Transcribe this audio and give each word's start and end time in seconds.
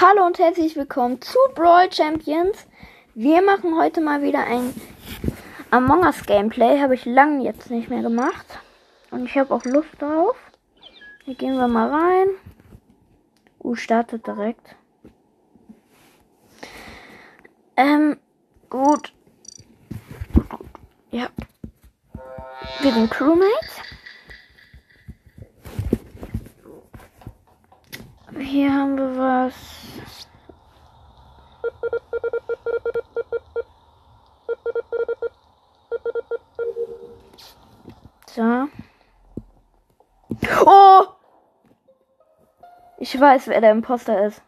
Hallo 0.00 0.24
und 0.26 0.38
herzlich 0.38 0.76
willkommen 0.76 1.20
zu 1.20 1.36
Brawl 1.56 1.92
Champions. 1.92 2.68
Wir 3.16 3.42
machen 3.42 3.76
heute 3.76 4.00
mal 4.00 4.22
wieder 4.22 4.44
ein 4.44 4.72
Among 5.72 6.04
Us 6.04 6.24
Gameplay. 6.24 6.80
Habe 6.80 6.94
ich 6.94 7.04
lange 7.04 7.42
jetzt 7.42 7.68
nicht 7.68 7.90
mehr 7.90 8.02
gemacht. 8.02 8.46
Und 9.10 9.26
ich 9.26 9.36
habe 9.36 9.52
auch 9.52 9.64
Lust 9.64 9.90
drauf. 9.98 10.36
Hier 11.24 11.34
gehen 11.34 11.56
wir 11.56 11.66
mal 11.66 11.90
rein. 11.90 12.28
Uh, 13.58 13.74
startet 13.74 14.24
direkt. 14.24 14.76
Ähm, 17.76 18.18
gut. 18.70 19.12
Ja. 21.10 21.26
Wir 22.82 22.92
sind 22.92 23.10
Crewmates. 23.10 23.80
Hier 28.38 28.72
haben 28.72 28.96
wir 28.96 29.18
was. 29.18 29.77
So. 38.38 38.68
Oh! 40.64 41.06
Ich 42.98 43.18
weiß, 43.18 43.48
wer 43.48 43.60
der 43.60 43.72
Imposter 43.72 44.26
ist. 44.26 44.42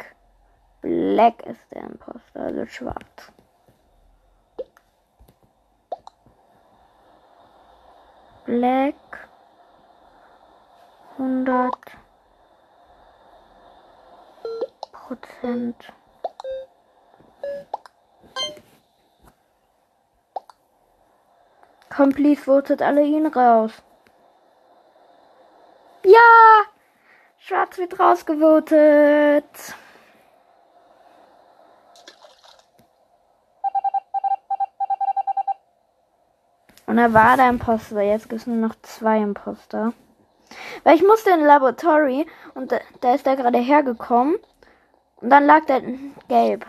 Black. 0.00 0.16
Black 0.80 1.46
ist 1.46 1.60
der 1.72 1.82
Imposter, 1.82 2.40
also 2.40 2.66
schwarz. 2.66 3.32
Black. 8.46 8.94
100 11.18 11.74
Prozent. 15.10 15.92
Komm, 21.88 22.10
please, 22.10 22.40
votet 22.40 22.80
alle 22.80 23.02
ihn 23.02 23.26
raus. 23.26 23.72
Ja! 26.04 26.20
Schwarz 27.38 27.78
wird 27.78 27.98
rausgevotet. 27.98 29.74
Und 36.86 36.98
er 36.98 37.12
war 37.12 37.36
der 37.36 37.48
Imposter. 37.48 38.00
Jetzt 38.02 38.28
gibt 38.28 38.42
es 38.42 38.46
nur 38.46 38.58
noch 38.58 38.76
zwei 38.82 39.18
Imposter. 39.18 39.92
Weil 40.84 40.94
ich 40.94 41.02
musste 41.02 41.30
in 41.30 41.44
Laboratory 41.44 42.28
und 42.54 42.70
da, 42.70 42.78
da 43.00 43.14
ist 43.14 43.26
er 43.26 43.34
gerade 43.34 43.58
hergekommen. 43.58 44.38
Und 45.20 45.30
dann 45.30 45.44
lag 45.44 45.64
der 45.66 45.82
gelb. 46.28 46.66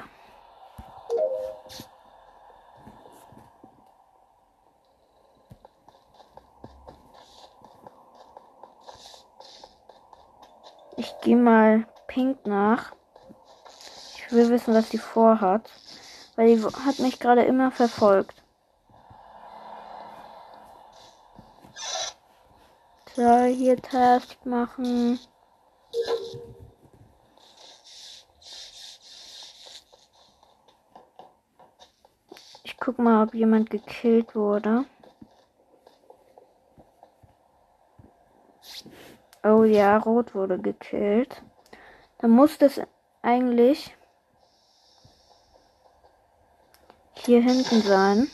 Ich 10.97 11.17
gehe 11.21 11.37
mal 11.37 11.87
Pink 12.07 12.45
nach. 12.45 12.91
Ich 14.15 14.31
will 14.31 14.49
wissen, 14.49 14.73
was 14.73 14.89
die 14.89 14.97
vorhat. 14.97 15.69
Weil 16.35 16.55
die 16.55 16.63
hat 16.63 16.99
mich 16.99 17.19
gerade 17.19 17.43
immer 17.43 17.71
verfolgt. 17.71 18.43
So, 23.15 23.43
hier 23.43 23.77
Test 23.81 24.45
machen. 24.45 25.19
Guck 32.81 32.97
mal, 32.97 33.23
ob 33.23 33.33
jemand 33.33 33.69
gekillt 33.69 34.35
wurde. 34.35 34.85
Oh 39.43 39.63
ja, 39.63 39.97
Rot 39.97 40.33
wurde 40.35 40.59
gekillt. 40.59 41.43
Dann 42.17 42.31
muss 42.31 42.57
das 42.57 42.81
eigentlich 43.21 43.95
hier 47.13 47.41
hinten 47.41 47.81
sein. 47.81 48.27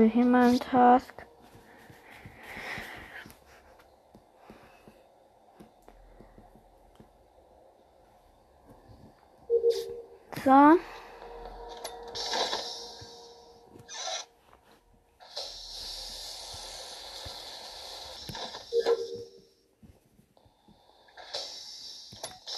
Wir 0.00 0.06
hier 0.06 0.24
mal 0.24 0.48
einen 0.48 0.58
Task. 0.58 1.26
So. 10.42 10.78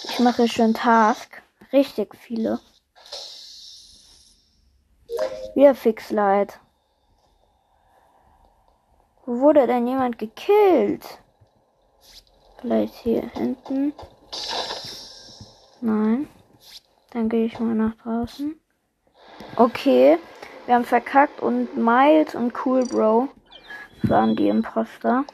Ich 0.05 0.19
mache 0.19 0.47
schon 0.47 0.73
Task. 0.73 1.41
Richtig 1.73 2.15
viele. 2.15 2.61
Wieder 5.55 5.75
Fixlight. 5.75 6.57
Wo 6.57 6.62
wurde 9.39 9.67
denn 9.67 9.87
jemand 9.87 10.17
gekillt? 10.17 11.19
Vielleicht 12.59 12.95
hier 12.95 13.23
hinten. 13.33 13.93
Nein. 15.81 16.27
Dann 17.11 17.29
gehe 17.29 17.45
ich 17.45 17.59
mal 17.59 17.75
nach 17.75 17.95
draußen. 18.03 18.59
Okay. 19.55 20.17
Wir 20.65 20.75
haben 20.75 20.85
verkackt 20.85 21.41
und 21.41 21.75
Miles 21.75 22.35
und 22.35 22.53
Cool 22.65 22.85
Bro 22.85 23.27
waren 24.03 24.35
die 24.35 24.47
Imposter. 24.47 25.25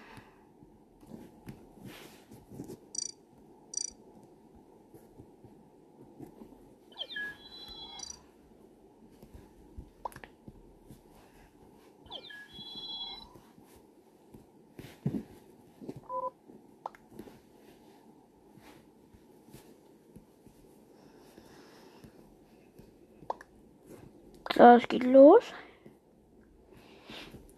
So, 24.59 24.65
es 24.65 24.89
geht 24.89 25.05
los. 25.05 25.53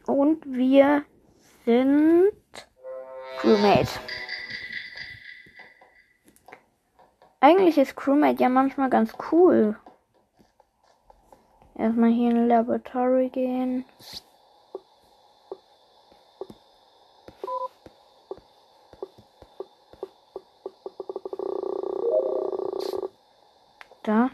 Und 0.05 0.45
wir 0.45 1.03
sind 1.65 2.31
Crewmate. 3.39 3.89
Eigentlich 7.39 7.79
ist 7.79 7.95
Crewmate 7.95 8.39
ja 8.39 8.49
manchmal 8.49 8.91
ganz 8.91 9.13
cool. 9.31 9.79
Erstmal 11.73 12.11
hier 12.11 12.29
in 12.29 12.47
Laboratory 12.47 13.29
gehen. 13.29 13.83
Da. 24.03 24.29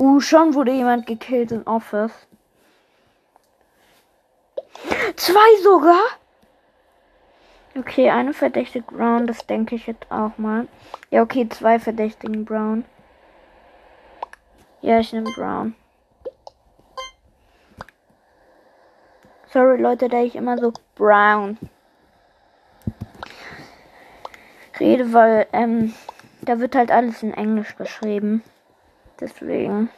Uh, 0.00 0.17
schon 0.28 0.54
wurde 0.54 0.72
jemand 0.72 1.06
gekillt 1.06 1.52
im 1.52 1.66
Office. 1.66 2.12
Zwei 5.16 5.62
sogar? 5.62 6.02
Okay, 7.76 8.10
eine 8.10 8.34
verdächtige 8.34 8.84
Brown, 8.84 9.26
das 9.26 9.46
denke 9.46 9.74
ich 9.74 9.86
jetzt 9.86 10.10
auch 10.10 10.36
mal. 10.38 10.68
Ja, 11.10 11.22
okay, 11.22 11.48
zwei 11.48 11.78
verdächtigen 11.78 12.44
Brown. 12.44 12.84
Ja, 14.80 15.00
ich 15.00 15.12
nehme 15.12 15.30
Brown. 15.32 15.74
Sorry, 19.52 19.80
Leute, 19.80 20.08
da 20.08 20.20
ich 20.22 20.36
immer 20.36 20.58
so 20.58 20.72
Brown 20.94 21.58
rede, 24.78 25.12
weil 25.12 25.46
ähm, 25.52 25.94
da 26.42 26.60
wird 26.60 26.74
halt 26.74 26.90
alles 26.90 27.22
in 27.22 27.34
Englisch 27.34 27.76
geschrieben. 27.76 28.42
Deswegen. 29.20 29.90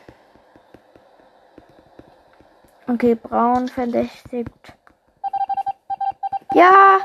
Okay, 2.93 3.15
Braun 3.15 3.69
verdächtigt. 3.69 4.75
Ja! 6.53 6.99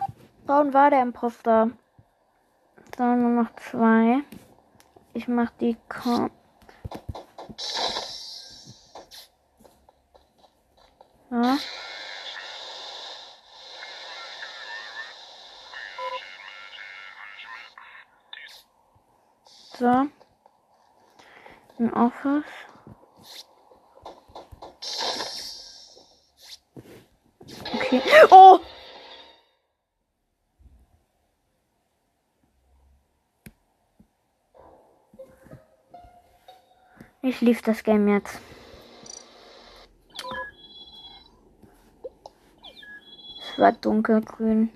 Braun 0.48 0.74
war 0.74 0.90
der 0.90 1.04
Imposter. 1.04 1.70
So, 2.98 3.04
nur 3.04 3.44
noch 3.44 3.56
zwei. 3.58 4.24
Ich 5.14 5.28
mach 5.28 5.52
die 5.52 5.78
Kom 5.88 6.32
ja. 11.30 11.58
So. 19.78 20.08
Ein 21.78 21.94
Office. 21.94 22.44
Okay. 27.96 28.28
Oh! 28.30 28.60
Ich 37.22 37.42
lief 37.42 37.62
das 37.62 37.84
Game 37.84 38.08
jetzt. 38.08 38.40
Es 43.40 43.60
war 43.60 43.72
dunkelgrün. 43.72 44.70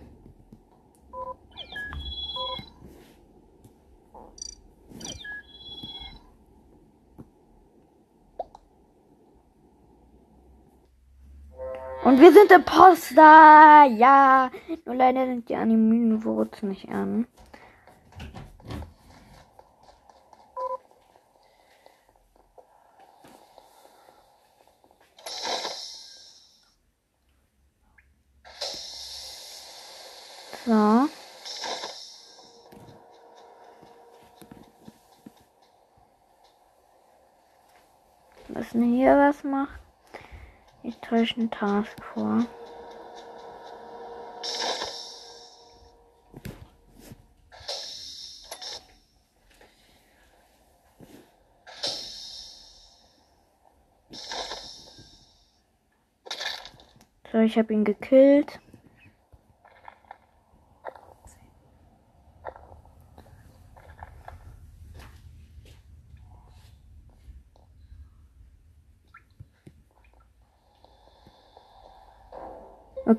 Und 12.03 12.21
wir 12.21 12.31
sind 12.31 12.51
Imposter. 12.51 13.85
Ja. 13.97 14.49
Nur 14.85 14.95
leider 14.95 15.25
sind 15.25 15.49
die 15.49 15.55
Animinen 15.55 16.21
Votes 16.21 16.63
nicht 16.63 16.89
an. 16.89 17.27
So. 30.65 31.09
Müssen 38.47 38.83
hier 38.83 39.17
was 39.17 39.43
machen. 39.43 39.79
Einen 41.19 41.51
Task 41.51 42.01
vor. 42.13 42.45
So, 57.29 57.39
ich 57.39 57.57
habe 57.57 57.73
ihn 57.73 57.83
gekillt. 57.83 58.61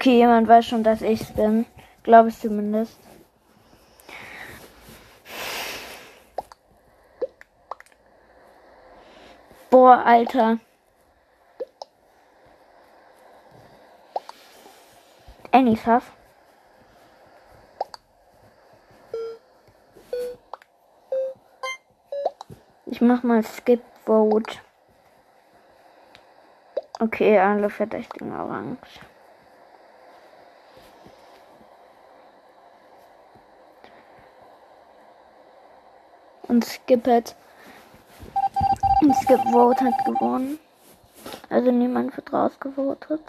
Okay, 0.00 0.16
jemand 0.16 0.48
weiß 0.48 0.64
schon, 0.64 0.82
dass 0.82 1.02
ich 1.02 1.34
bin. 1.34 1.66
Glaube 2.04 2.30
ich 2.30 2.38
zumindest. 2.38 2.98
Boah, 9.68 10.02
Alter. 10.02 10.58
Annie's 15.52 15.84
Hass. 15.84 16.04
Ich 22.86 23.02
mach 23.02 23.22
mal 23.22 23.42
Skip 23.44 23.82
Vote. 24.06 24.60
Okay, 27.00 27.38
alle 27.38 27.68
verdächtigen 27.68 28.34
Orange. 28.34 29.00
Und 36.50 36.64
Skip 36.64 37.06
hat. 37.06 37.36
Und 39.02 39.14
Skip 39.14 39.40
Vote 39.52 39.84
hat 39.84 40.04
gewonnen. 40.04 40.58
Also 41.48 41.70
niemand 41.70 42.16
wird 42.16 42.32
rausgevotet. 42.32 43.20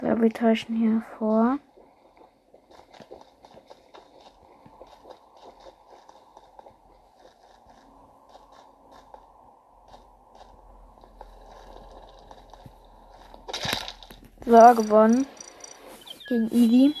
So, 0.00 0.20
wir 0.22 0.30
täuschen 0.30 0.76
hier 0.76 1.02
vor. 1.18 1.58
So, 14.46 14.74
gewonnen. 14.74 15.26
Gegen 16.28 16.50
Easy. 16.52 16.94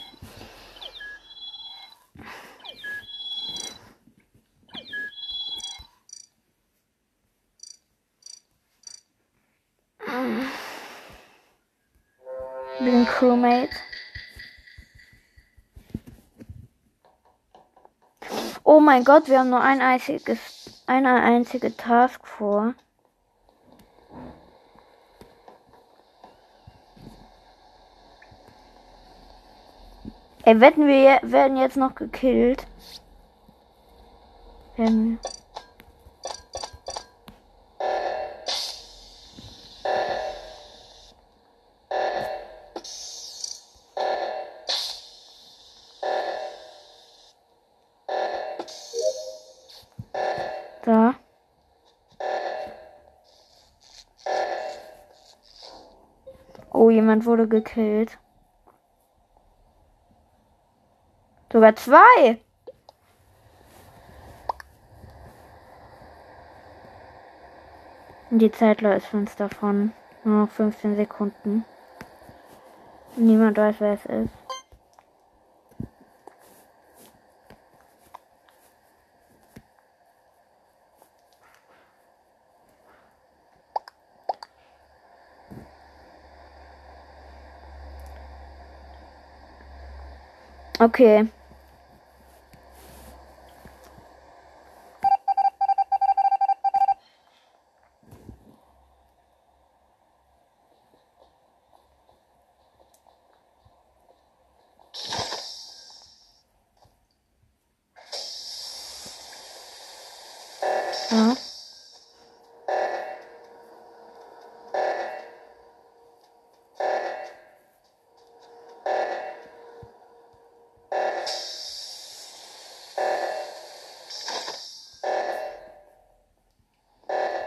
Bin 12.80 13.06
Crewmate. 13.06 13.68
Oh 18.62 18.80
mein 18.80 19.04
Gott, 19.04 19.28
wir 19.28 19.40
haben 19.40 19.50
nur 19.50 19.60
ein 19.60 19.82
einziges, 19.82 20.82
eine 20.86 21.22
einzige 21.22 21.76
Task 21.76 22.26
vor. 22.26 22.74
Ey, 30.46 30.60
wetten 30.60 30.86
wir 30.86 31.20
werden 31.22 31.56
jetzt 31.56 31.78
noch 31.78 31.94
gekillt. 31.94 32.66
Da. 50.82 51.14
Oh, 56.70 56.90
jemand 56.90 57.24
wurde 57.24 57.48
gekillt. 57.48 58.18
Sogar 61.54 61.76
zwei. 61.76 62.40
Die 68.30 68.50
Zeit 68.50 68.80
läuft 68.80 69.14
uns 69.14 69.36
davon. 69.36 69.92
Nur 70.24 70.46
noch 70.46 70.50
15 70.50 70.96
Sekunden. 70.96 71.64
Niemand 73.14 73.56
weiß, 73.56 73.76
wer 73.78 73.92
es 73.92 74.04
ist. 74.04 74.30
Okay. 90.80 91.28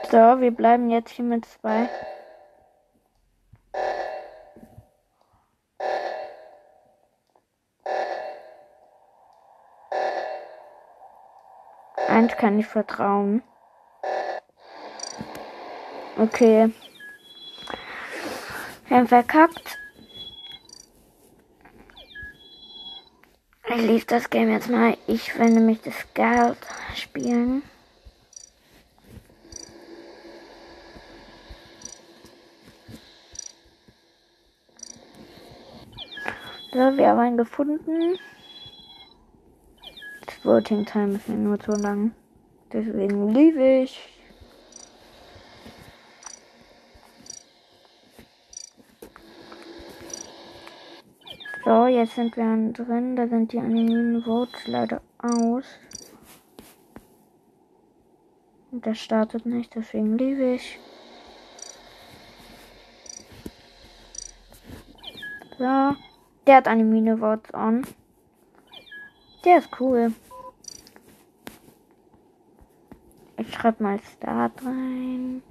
So, 0.09 0.39
wir 0.39 0.51
bleiben 0.51 0.89
jetzt 0.89 1.09
hier 1.09 1.25
mit 1.25 1.45
zwei. 1.45 1.89
Eins 12.07 12.37
kann 12.37 12.57
ich 12.57 12.65
vertrauen. 12.65 13.43
Okay. 16.17 16.73
Wir 18.87 18.97
haben 18.97 19.07
verkackt. 19.09 19.77
Ich 23.67 23.81
lief 23.81 24.05
das 24.05 24.29
Game 24.29 24.49
jetzt 24.49 24.69
mal. 24.69 24.97
Ich 25.05 25.37
will 25.37 25.49
nämlich 25.49 25.81
das 25.81 25.95
Geld 26.13 26.57
spielen. 26.95 27.61
So, 36.77 36.95
wir 36.95 37.07
haben 37.07 37.17
einen 37.17 37.37
gefunden. 37.37 38.19
Das 40.27 40.45
Voting 40.45 40.85
Time 40.85 41.15
ist 41.15 41.27
mir 41.27 41.35
nur 41.35 41.59
zu 41.59 41.71
lang. 41.71 42.11
Deswegen 42.71 43.29
liebe 43.29 43.81
ich. 43.81 43.99
So, 51.65 51.87
jetzt 51.87 52.13
sind 52.13 52.37
wir 52.37 52.73
drin. 52.73 53.15
Da 53.15 53.27
sind 53.27 53.53
die 53.53 53.57
anonymen 53.57 54.21
Votes 54.21 54.67
leider 54.67 55.01
aus. 55.17 55.65
Und 58.71 58.85
das 58.85 58.99
startet 58.99 59.47
nicht, 59.47 59.73
deswegen 59.73 60.15
liebe 60.15 60.53
ich. 60.53 60.77
So. 65.57 65.95
Der 66.47 66.55
hat 66.55 66.67
Anime 66.69 67.17
Votes 67.17 67.53
on. 67.53 67.85
Der 69.43 69.57
ist 69.57 69.69
cool. 69.81 70.13
Ich 73.35 73.53
schreibe 73.53 73.83
mal 73.83 73.99
Start 73.99 74.65
rein. 74.65 75.43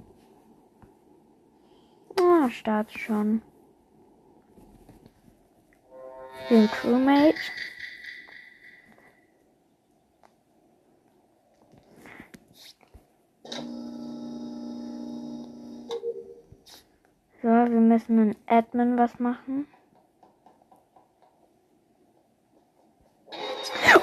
Ah, 2.19 2.49
Start 2.49 2.91
schon. 2.91 3.43
Den 6.49 6.67
Crewmate. 6.67 7.37
So, 17.43 17.49
wir 17.49 17.67
müssen 17.67 18.31
in 18.31 18.35
Admin 18.47 18.97
was 18.97 19.19
machen. 19.19 19.67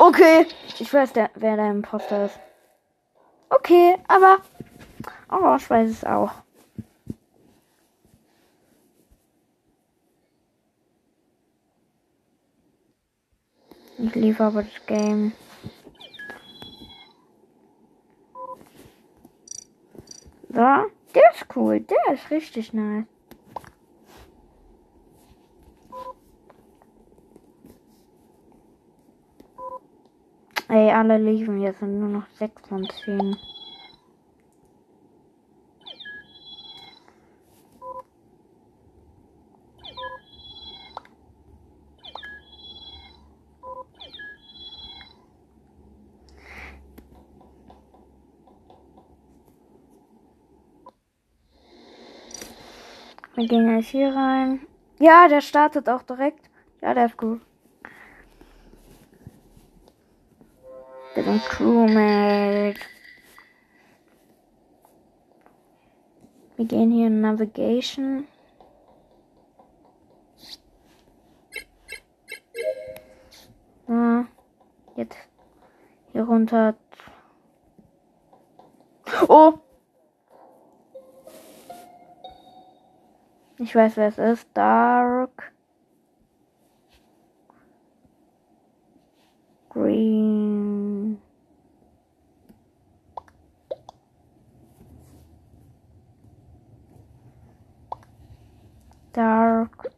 Okay, 0.07 0.47
ich 0.79 0.93
weiß, 0.93 1.15
der, 1.15 1.31
wer 1.35 1.57
der 1.57 1.71
Imposter 1.71 2.27
ist. 2.27 2.39
Okay, 3.49 3.97
aber. 4.07 4.37
Oh, 5.31 5.57
ich 5.57 5.71
weiß 5.71 5.89
es 5.89 6.05
auch. 6.05 6.31
Ich 13.97 14.15
liebe 14.15 14.45
aber 14.45 14.65
das 14.65 14.85
Game. 14.87 15.33
So, 20.51 20.55
der 21.15 21.31
ist 21.33 21.47
cool. 21.57 21.81
Der 21.81 22.13
ist 22.13 22.31
richtig 22.31 22.75
nice. 22.75 23.07
Ey, 30.75 30.91
alle 30.91 31.19
lieben 31.19 31.61
jetzt 31.61 31.79
sind 31.79 32.01
nur 32.01 32.09
noch 32.09 32.27
6 32.37 32.67
von 32.67 32.85
10. 33.05 33.37
Wir 53.37 53.47
gehen 53.47 53.77
jetzt 53.77 53.91
hier 53.91 54.13
rein. 54.13 54.67
Ja, 54.99 55.29
der 55.29 55.41
startet 55.41 55.89
auch 55.89 56.03
direkt. 56.03 56.51
Ja, 56.83 56.95
der 56.95 57.07
ist 57.07 57.17
gut. 57.17 57.41
Dem 61.35 61.41
Crewmate. 61.41 62.81
Wir 66.57 66.67
gehen 66.67 66.93
hier 66.93 67.09
in 67.09 67.21
Navigation. 67.21 68.27
Ja, 73.89 74.27
jetzt 74.97 75.17
hier 76.13 76.23
runter. 76.23 76.75
Oh! 79.29 79.55
Ich 83.59 83.75
weiß, 83.75 83.97
wer 83.97 84.09
es 84.09 84.19
ist. 84.19 84.49
Dark. 84.55 85.53
Green. 89.71 90.74
Dark. 99.15 99.91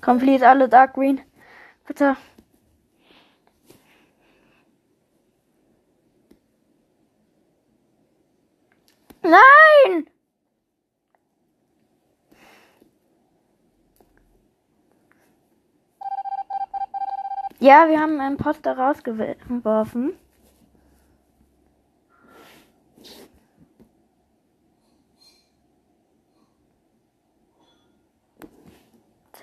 Komm, 0.00 0.18
alle 0.42 0.68
Dark 0.68 0.94
Green. 0.94 1.20
Bitte. 1.86 2.16
Nein! 9.22 10.06
Ja, 17.60 17.88
wir 17.88 18.00
haben 18.00 18.20
einen 18.20 18.36
Poster 18.36 18.76
rausgeworfen. 18.76 20.18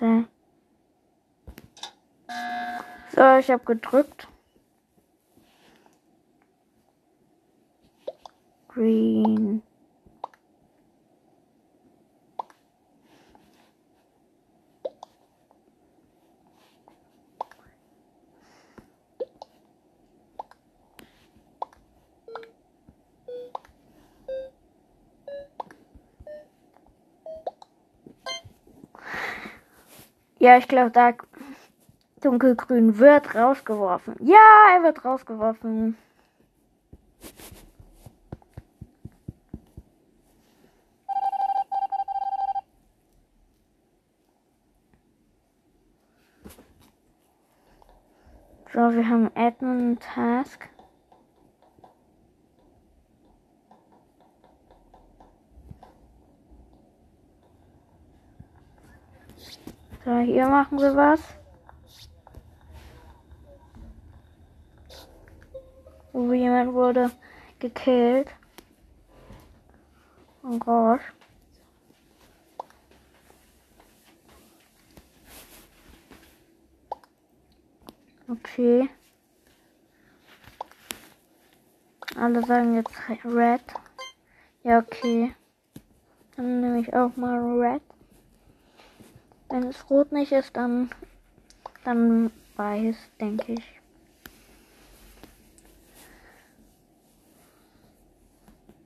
Warte. 0.02 0.28
So, 3.14 3.31
ich 3.42 3.50
habe 3.50 3.64
gedrückt. 3.64 4.28
Green. 8.68 9.62
Ja, 30.38 30.58
ich 30.58 30.66
glaube, 30.66 30.90
da 30.90 31.12
Dunkelgrün 32.22 32.98
wird 32.98 33.34
rausgeworfen. 33.34 34.14
Ja, 34.20 34.76
er 34.76 34.82
wird 34.84 35.04
rausgeworfen. 35.04 35.96
So, 48.72 48.78
wir 48.78 49.06
haben 49.08 49.30
Admin 49.34 49.98
Task. 49.98 50.68
So, 60.04 60.18
hier 60.18 60.48
machen 60.48 60.78
wir 60.78 60.96
was. 60.96 61.20
Jemand 66.12 66.72
wurde 66.72 67.10
gekillt. 67.58 68.28
Oh 70.42 70.58
Gott. 70.58 71.00
Okay. 78.28 78.88
Alle 82.16 82.42
sagen 82.44 82.74
jetzt 82.76 82.90
Red. 83.24 83.62
Ja, 84.62 84.78
okay. 84.78 85.34
Dann 86.36 86.60
nehme 86.60 86.80
ich 86.80 86.94
auch 86.94 87.16
mal 87.16 87.38
Red. 87.38 87.82
Wenn 89.48 89.64
es 89.64 89.90
rot 89.90 90.12
nicht 90.12 90.32
ist, 90.32 90.56
dann, 90.56 90.90
dann 91.84 92.30
weiß, 92.56 92.96
denke 93.20 93.52
ich. 93.52 93.81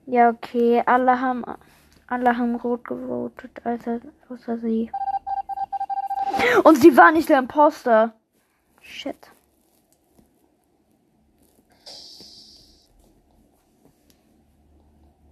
Ja, 0.09 0.29
okay. 0.29 0.81
Alle 0.85 1.19
haben, 1.19 1.43
alle 2.07 2.37
haben 2.37 2.55
rot 2.55 2.85
gewotet, 2.85 3.51
außer, 3.65 3.99
außer 4.29 4.57
sie. 4.57 4.89
Und 6.63 6.75
sie 6.75 6.95
war 6.95 7.11
nicht 7.11 7.27
der 7.27 7.39
Imposter. 7.39 8.13
Shit. 8.79 9.31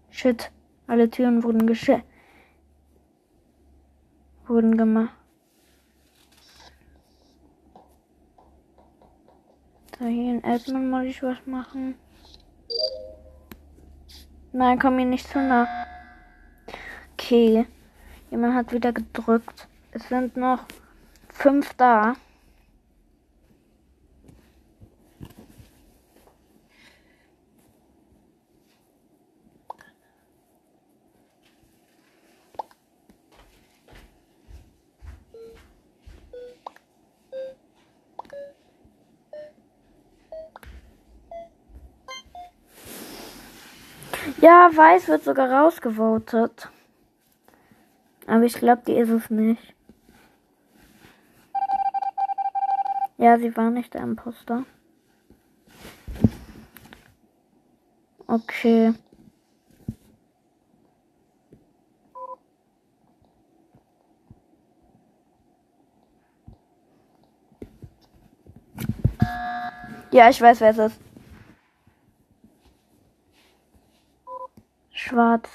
Shit. 0.10 0.52
Alle 0.88 1.10
Türen 1.10 1.42
wurden 1.44 1.66
gesch 1.68 1.92
wurden 4.46 4.78
gemacht. 4.78 5.16
So, 9.98 10.06
hier 10.06 10.34
in 10.34 10.44
Admin 10.44 10.90
muss 10.90 11.06
ich 11.06 11.24
was 11.24 11.38
machen. 11.46 11.96
Nein, 14.58 14.80
komm 14.80 14.96
mir 14.96 15.06
nicht 15.06 15.28
zu 15.28 15.38
nah. 15.38 15.68
Okay. 17.12 17.66
Jemand 18.32 18.56
hat 18.56 18.72
wieder 18.72 18.94
gedrückt. 18.94 19.68
Es 19.92 20.08
sind 20.08 20.38
noch 20.38 20.64
fünf 21.28 21.74
da. 21.74 22.16
Ja, 44.42 44.70
Weiß 44.74 45.08
wird 45.08 45.24
sogar 45.24 45.52
rausgevotet. 45.52 46.70
Aber 48.28 48.44
ich 48.44 48.56
glaube, 48.56 48.82
die 48.88 48.94
ist 48.94 49.10
es 49.10 49.30
nicht. 49.30 49.76
Ja, 53.18 53.38
sie 53.38 53.56
war 53.56 53.70
nicht 53.70 53.94
der 53.94 54.02
Imposter. 54.02 54.66
Okay. 58.28 58.94
Ja, 70.12 70.30
ich 70.30 70.42
weiß, 70.42 70.62
wer 70.62 70.70
es 70.70 70.78
ist. 70.78 71.00
Schwarz. 75.16 75.50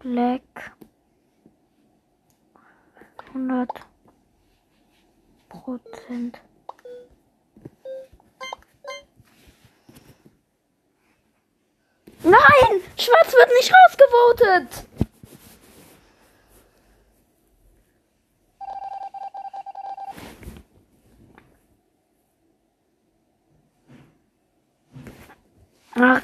Black. 0.00 0.42
100 3.32 3.70
Prozent. 5.48 6.40
Nein! 12.22 12.34
Schwarz 12.98 13.32
wird 13.32 13.48
nicht 13.58 13.72
rausgevotet! 13.72 14.89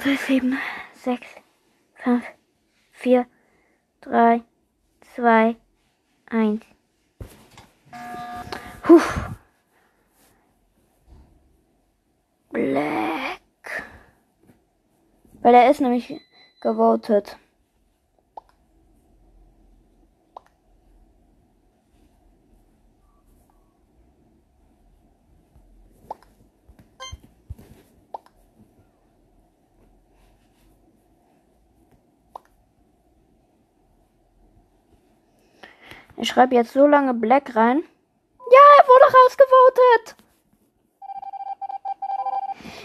Acht, 0.06 0.20
sieben, 0.26 0.58
sechs, 0.94 1.26
fünf, 1.94 2.24
vier, 2.92 3.26
drei, 4.00 4.42
zwei, 5.14 5.56
eins. 6.26 6.64
Puh. 8.82 9.00
Black. 12.50 13.40
Weil 15.42 15.54
er 15.54 15.70
ist 15.70 15.80
nämlich 15.80 16.20
gewotet. 16.60 17.36
Ich 36.18 36.25
schreibe 36.36 36.54
jetzt 36.54 36.74
so 36.74 36.86
lange 36.86 37.14
Black 37.14 37.56
rein. 37.56 37.82
Ja, 38.50 38.60
er 38.78 38.86
wurde 38.86 39.16
rausgevotet. 39.16 40.16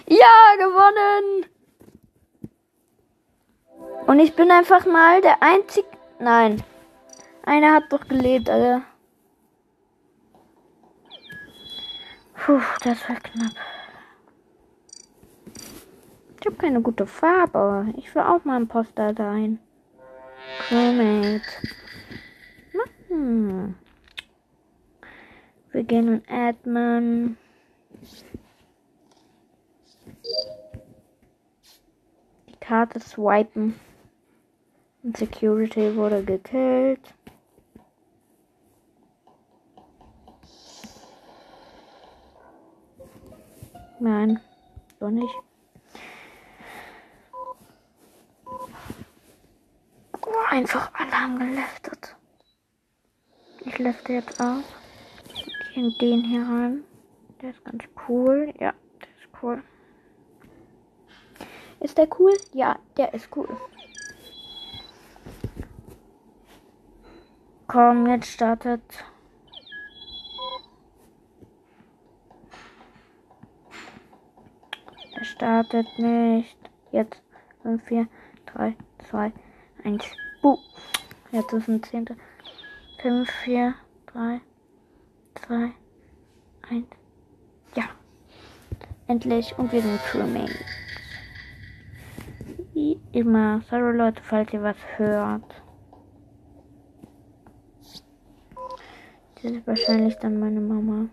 Ja, 0.08 0.56
gewonnen. 0.58 1.46
Und 4.08 4.20
ich 4.20 4.34
bin 4.38 4.50
einfach 4.52 4.86
mal 4.86 5.20
der 5.20 5.44
einzige. 5.44 5.86
Nein. 6.20 6.64
Einer 7.44 7.74
hat 7.74 7.92
doch 7.92 8.08
gelebt, 8.08 8.50
Alter. 8.50 8.84
Puh, 12.36 12.62
das 12.86 13.10
war 13.10 13.18
knapp. 13.18 13.52
Ich 16.40 16.46
habe 16.46 16.56
keine 16.56 16.82
gute 16.82 17.06
Farbe. 17.06 17.94
Ich 17.98 18.16
will 18.16 18.22
auch 18.22 18.46
mal 18.46 18.56
ein 18.56 18.70
Poster 18.70 19.14
sein. 19.14 19.60
Crewmate. 20.70 21.42
Hm. 23.22 23.76
Wir 25.72 25.84
gehen 25.84 26.08
in 26.08 26.28
Admin. 26.28 27.38
Die 32.50 32.56
Karte 32.60 33.00
swipen. 33.00 33.80
Und 35.04 35.18
Security 35.18 35.96
wurde 35.96 36.24
gekillt. 36.24 37.14
Nein, 44.00 44.40
doch 45.00 45.12
nicht. 45.12 45.36
Einfach 50.50 50.92
alle 50.96 51.12
haben 51.12 51.38
geleftet. 51.38 52.16
Ich 53.64 53.78
lefte 53.78 54.14
jetzt 54.14 54.42
auch. 54.42 54.64
In 55.76 55.96
den 56.02 56.24
hier 56.24 56.42
rein. 56.42 56.84
Der 57.42 57.52
ist 57.52 57.64
ganz 57.64 57.84
cool. 58.08 58.54
Ja, 58.60 58.74
der 59.02 59.10
ist 59.10 59.30
cool. 59.42 59.64
Ist 61.80 61.98
der 61.98 62.08
cool? 62.20 62.38
Ja, 62.54 62.80
der 62.98 63.14
ist 63.14 63.30
cool. 63.36 63.48
Komm, 67.68 68.08
jetzt 68.08 68.28
startet. 68.28 68.82
Er 75.16 75.24
startet 75.24 75.88
nicht. 75.98 76.58
Jetzt 76.92 77.22
5, 77.62 77.84
4, 77.86 78.08
3, 78.48 78.76
2, 79.10 79.32
1. 79.84 80.04
Buh. 80.42 80.58
Jetzt 81.32 81.54
ist 81.54 81.70
ein 81.70 81.82
Zehntel. 81.84 82.18
5, 83.02 83.28
4, 83.46 83.74
3, 84.14 84.42
2, 85.48 85.72
1. 86.70 86.86
Ja. 87.76 87.86
Endlich. 89.08 89.58
Und 89.58 89.72
wir 89.72 89.82
sind 89.82 90.00
Crewmates. 90.04 90.56
Wie 92.74 93.00
immer. 93.12 93.62
Sorry 93.70 93.98
Leute, 93.98 94.22
falls 94.22 94.54
ihr 94.54 94.62
was 94.62 94.78
hört. 94.98 95.44
Das 99.42 99.52
ist 99.52 99.66
wahrscheinlich 99.66 100.16
dann 100.18 100.40
meine 100.40 100.62
Mama. 100.62 101.10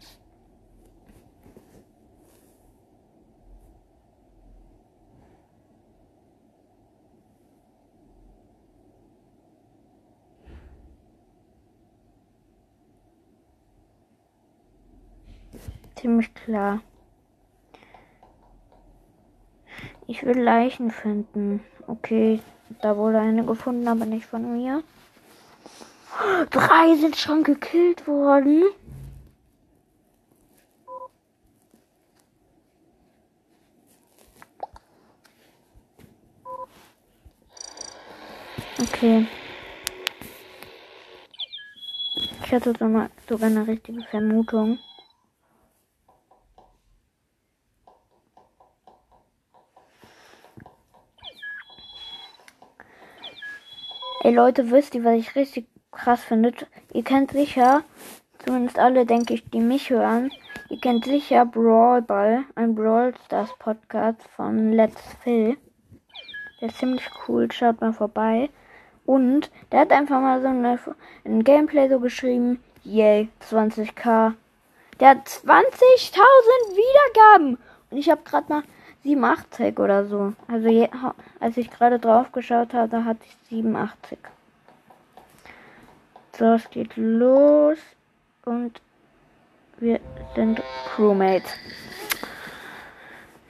Ziemlich 16.00 16.32
klar. 16.32 16.80
Ich 20.06 20.24
will 20.24 20.38
Leichen 20.38 20.92
finden. 20.92 21.60
Okay, 21.88 22.40
da 22.82 22.96
wurde 22.96 23.18
eine 23.18 23.44
gefunden, 23.44 23.88
aber 23.88 24.06
nicht 24.06 24.26
von 24.26 24.52
mir. 24.52 24.84
Drei 26.50 26.94
sind 26.96 27.16
schon 27.16 27.42
gekillt 27.42 28.06
worden. 28.06 28.62
Okay. 38.80 39.26
Ich 42.44 42.52
hatte 42.52 42.72
sogar 42.78 43.10
eine 43.48 43.66
richtige 43.66 44.02
Vermutung. 44.02 44.78
Ey 54.20 54.34
Leute, 54.34 54.72
wisst 54.72 54.96
ihr, 54.96 55.04
was 55.04 55.14
ich 55.14 55.36
richtig 55.36 55.68
krass 55.92 56.24
finde? 56.24 56.52
Ihr 56.92 57.04
kennt 57.04 57.30
sicher, 57.30 57.84
zumindest 58.44 58.76
alle, 58.76 59.06
denke 59.06 59.34
ich, 59.34 59.48
die 59.48 59.60
mich 59.60 59.90
hören, 59.90 60.32
ihr 60.68 60.80
kennt 60.80 61.04
sicher 61.04 61.46
Brawl 61.46 62.02
Ball, 62.02 62.42
ein 62.56 62.74
Brawl 62.74 63.14
Stars 63.24 63.50
Podcast 63.60 64.20
von 64.34 64.72
Let's 64.72 65.00
Phil. 65.22 65.56
Der 66.60 66.68
ist 66.68 66.78
ziemlich 66.78 67.08
cool, 67.28 67.50
schaut 67.52 67.80
mal 67.80 67.92
vorbei. 67.92 68.50
Und 69.06 69.52
der 69.70 69.80
hat 69.80 69.92
einfach 69.92 70.20
mal 70.20 70.42
so 70.42 70.48
eine, 70.48 70.80
ein 71.24 71.44
Gameplay 71.44 71.88
so 71.88 72.00
geschrieben, 72.00 72.60
yay, 72.82 73.28
20k. 73.48 74.34
Der 74.98 75.10
hat 75.10 75.28
20.000 75.28 76.16
Wiedergaben. 76.74 77.58
Und 77.90 77.96
ich 77.96 78.10
habe 78.10 78.22
gerade 78.24 78.52
mal 78.52 78.62
87 79.04 79.78
oder 79.78 80.06
so. 80.06 80.34
Also 80.48 80.68
je, 80.68 80.88
als 81.40 81.56
ich 81.56 81.70
gerade 81.70 81.98
drauf 81.98 82.32
geschaut 82.32 82.74
habe, 82.74 83.04
hatte 83.04 83.20
ich 83.24 83.36
87. 83.48 84.18
So, 86.36 86.44
es 86.54 86.70
geht 86.70 86.96
los 86.96 87.78
und 88.44 88.80
wir 89.78 90.00
sind 90.34 90.62
Crewmates. 90.94 91.52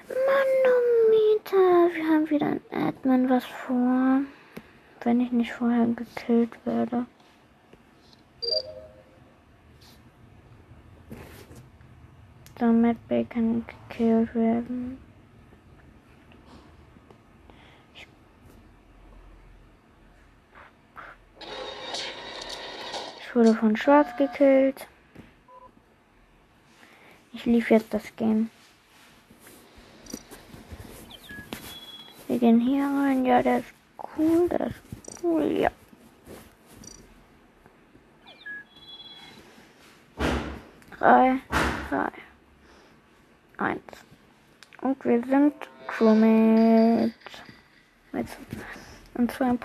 Manometer, 0.09 1.95
wir 1.95 2.07
haben 2.07 2.31
wieder 2.31 2.47
ein 2.47 2.61
Admin 2.71 3.29
was 3.29 3.45
vor, 3.45 4.21
wenn 5.03 5.21
ich 5.21 5.33
nicht 5.33 5.53
vorher 5.53 5.87
gekillt 5.87 6.53
werde. 6.65 7.07
Medbay 12.67 13.25
kann 13.25 13.65
gekillt 13.67 14.35
werden. 14.35 14.99
Wurde 23.39 23.55
von 23.55 23.77
Schwarz 23.77 24.09
gekillt. 24.17 24.89
Ich 27.33 27.45
lief 27.45 27.71
jetzt 27.71 27.95
das 27.95 28.03
Game. 28.17 28.51
Wir 32.27 32.41
gehen 32.41 32.59
hier 32.59 32.83
rein. 32.83 33.25
Ja, 33.25 33.41
der 33.41 33.61
ist 33.61 33.73
cool. 34.17 34.49
Der 34.49 34.67
ist 34.67 34.81
cool. 35.23 35.45
Ja. 35.53 35.71
Drei, 40.99 41.39
zwei, 41.89 42.11
eins. 43.59 43.83
Und 44.81 45.05
wir 45.05 45.23
sind 45.25 45.55
Crewmate. 45.87 47.13
Und 49.15 49.31
zwar 49.31 49.51
ein 49.51 49.61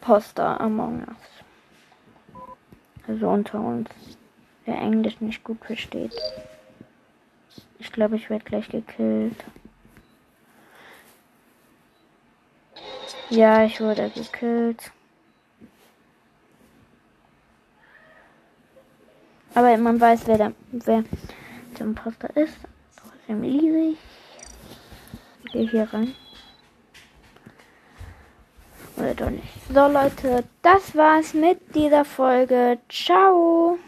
Poster 0.00 0.60
Among 0.60 1.00
Us. 1.08 1.39
Also 3.10 3.28
unter 3.28 3.60
uns. 3.60 3.88
Wer 4.64 4.76
Englisch 4.76 5.20
nicht 5.20 5.42
gut 5.42 5.58
versteht. 5.64 6.14
Ich 7.80 7.90
glaube, 7.90 8.14
ich 8.14 8.30
werde 8.30 8.44
gleich 8.44 8.68
gekillt. 8.68 9.44
Ja, 13.28 13.64
ich 13.64 13.80
wurde 13.80 14.10
gekillt. 14.10 14.92
Aber 19.54 19.76
man 19.76 20.00
weiß, 20.00 20.28
wer 20.28 20.38
der, 20.38 20.52
wer 20.70 21.02
der 21.76 21.86
Imposter 21.86 22.36
ist. 22.36 22.58
Trotzdem 22.96 23.42
ich. 23.42 23.98
Ich 25.46 25.52
gehe 25.52 25.68
hier 25.68 25.92
rein. 25.92 26.14
Oder 29.00 29.14
doch 29.14 29.30
nicht. 29.30 29.44
So 29.72 29.86
Leute, 29.86 30.44
das 30.62 30.94
war's 30.94 31.32
mit 31.32 31.74
dieser 31.74 32.04
Folge. 32.04 32.78
Ciao. 32.88 33.78